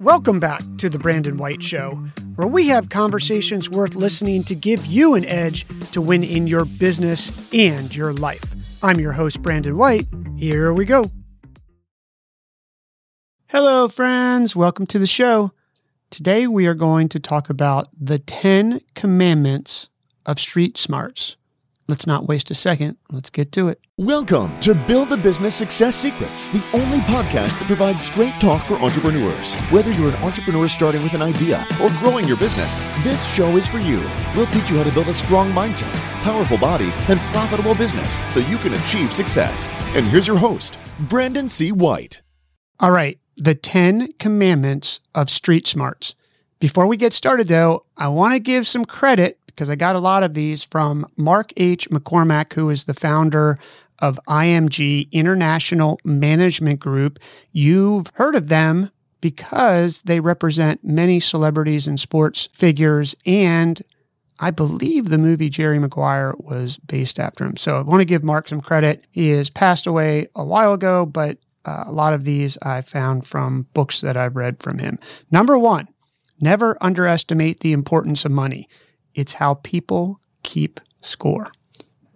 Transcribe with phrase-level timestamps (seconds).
[0.00, 1.90] Welcome back to The Brandon White Show,
[2.36, 6.64] where we have conversations worth listening to give you an edge to win in your
[6.64, 8.42] business and your life.
[8.82, 10.06] I'm your host, Brandon White.
[10.38, 11.10] Here we go.
[13.48, 14.56] Hello, friends.
[14.56, 15.52] Welcome to the show.
[16.08, 19.90] Today, we are going to talk about the 10 commandments
[20.24, 21.36] of street smarts.
[21.90, 22.98] Let's not waste a second.
[23.10, 23.80] Let's get to it.
[23.98, 28.74] Welcome to Build a Business Success Secrets, the only podcast that provides straight talk for
[28.76, 29.56] entrepreneurs.
[29.72, 33.66] Whether you're an entrepreneur starting with an idea or growing your business, this show is
[33.66, 33.98] for you.
[34.36, 38.38] We'll teach you how to build a strong mindset, powerful body, and profitable business so
[38.38, 39.68] you can achieve success.
[39.96, 41.72] And here's your host, Brandon C.
[41.72, 42.22] White.
[42.78, 46.14] All right, the 10 commandments of street smarts.
[46.60, 50.00] Before we get started, though, I want to give some credit because I got a
[50.00, 51.90] lot of these from Mark H.
[51.90, 53.58] McCormack, who is the founder
[53.98, 57.18] of IMG International Management Group.
[57.52, 63.82] You've heard of them because they represent many celebrities and sports figures and
[64.38, 67.58] I believe the movie Jerry Maguire was based after him.
[67.58, 69.04] So I want to give Mark some credit.
[69.10, 71.36] He has passed away a while ago, but
[71.66, 74.98] uh, a lot of these I found from books that I've read from him.
[75.30, 75.86] Number one,
[76.40, 78.66] never underestimate the importance of money.
[79.14, 81.50] It's how people keep score.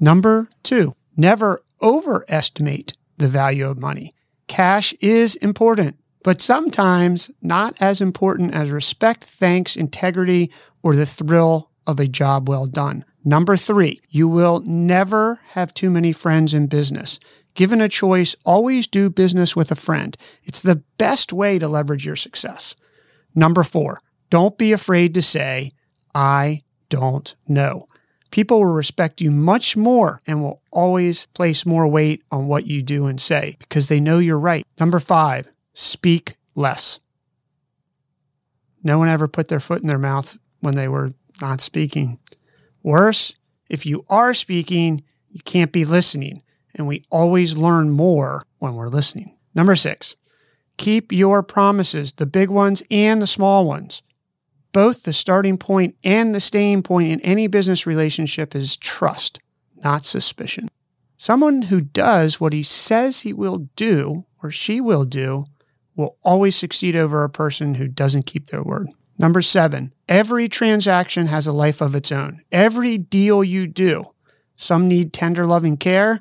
[0.00, 4.12] Number two, never overestimate the value of money.
[4.48, 10.50] Cash is important, but sometimes not as important as respect, thanks, integrity,
[10.82, 13.04] or the thrill of a job well done.
[13.24, 17.20] Number three, you will never have too many friends in business.
[17.54, 20.16] Given a choice, always do business with a friend.
[20.44, 22.74] It's the best way to leverage your success.
[23.34, 23.98] Number four,
[24.30, 25.70] don't be afraid to say,
[26.14, 26.62] I
[26.92, 27.86] don't know.
[28.30, 32.82] People will respect you much more and will always place more weight on what you
[32.82, 34.66] do and say because they know you're right.
[34.78, 37.00] Number five, speak less.
[38.84, 42.18] No one ever put their foot in their mouth when they were not speaking.
[42.82, 43.34] Worse,
[43.70, 46.42] if you are speaking, you can't be listening.
[46.74, 49.34] And we always learn more when we're listening.
[49.54, 50.16] Number six,
[50.76, 54.02] keep your promises, the big ones and the small ones
[54.72, 59.38] both the starting point and the staying point in any business relationship is trust,
[59.84, 60.68] not suspicion.
[61.16, 65.44] Someone who does what he says he will do or she will do
[65.94, 68.88] will always succeed over a person who doesn't keep their word.
[69.18, 72.40] Number seven, every transaction has a life of its own.
[72.50, 74.06] Every deal you do,
[74.56, 76.20] some need tender loving care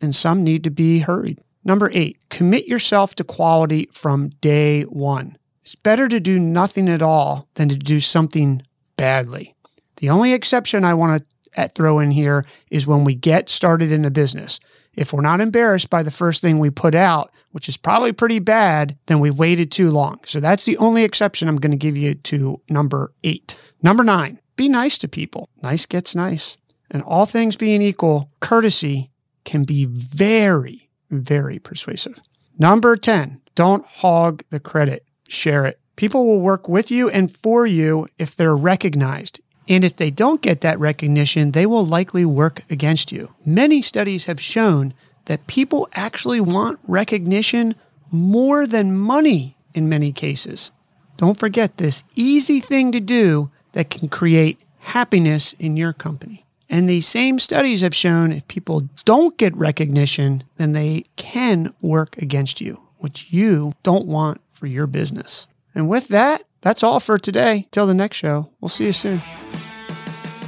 [0.00, 1.40] and some need to be hurried.
[1.64, 5.38] Number eight, commit yourself to quality from day one.
[5.62, 8.62] It's better to do nothing at all than to do something
[8.96, 9.54] badly.
[9.98, 13.92] The only exception I want to eh, throw in here is when we get started
[13.92, 14.58] in a business.
[14.94, 18.40] If we're not embarrassed by the first thing we put out, which is probably pretty
[18.40, 20.18] bad, then we waited too long.
[20.26, 23.56] So that's the only exception I'm going to give you to number eight.
[23.82, 25.48] Number nine, be nice to people.
[25.62, 26.56] Nice gets nice.
[26.90, 29.10] And all things being equal, courtesy
[29.44, 32.20] can be very, very persuasive.
[32.58, 35.78] Number 10, don't hog the credit share it.
[35.96, 39.40] People will work with you and for you if they're recognized.
[39.68, 43.32] And if they don't get that recognition, they will likely work against you.
[43.44, 44.94] Many studies have shown
[45.26, 47.74] that people actually want recognition
[48.10, 50.72] more than money in many cases.
[51.16, 56.44] Don't forget this easy thing to do that can create happiness in your company.
[56.68, 62.16] And these same studies have shown if people don't get recognition, then they can work
[62.18, 65.46] against you, which you don't want for your business.
[65.74, 67.66] And with that, that's all for today.
[67.72, 69.20] Till the next show, we'll see you soon.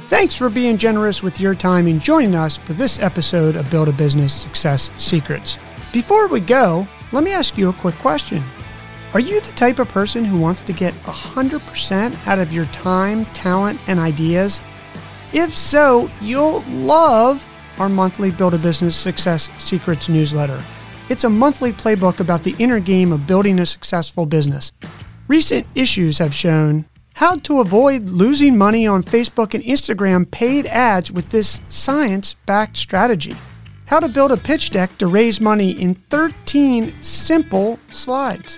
[0.07, 3.89] Thanks for being generous with your time and joining us for this episode of Build
[3.89, 5.57] a Business Success Secrets.
[5.91, 8.43] Before we go, let me ask you a quick question.
[9.13, 13.25] Are you the type of person who wants to get 100% out of your time,
[13.27, 14.61] talent, and ideas?
[15.33, 17.45] If so, you'll love
[17.79, 20.63] our monthly Build a Business Success Secrets newsletter.
[21.07, 24.71] It's a monthly playbook about the inner game of building a successful business.
[25.27, 31.11] Recent issues have shown how to avoid losing money on Facebook and Instagram paid ads
[31.11, 33.35] with this science backed strategy.
[33.85, 38.57] How to build a pitch deck to raise money in 13 simple slides.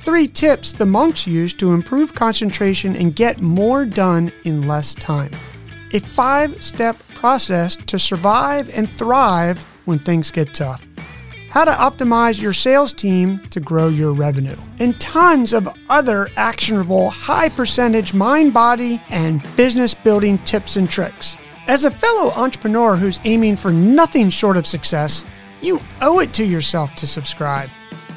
[0.00, 5.30] Three tips the monks use to improve concentration and get more done in less time.
[5.92, 10.87] A five step process to survive and thrive when things get tough
[11.50, 17.10] how to optimize your sales team to grow your revenue, and tons of other actionable,
[17.10, 21.36] high percentage mind, body, and business building tips and tricks.
[21.66, 25.24] As a fellow entrepreneur who's aiming for nothing short of success,
[25.60, 27.68] you owe it to yourself to subscribe.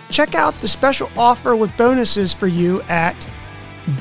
[0.09, 3.15] check out the special offer with bonuses for you at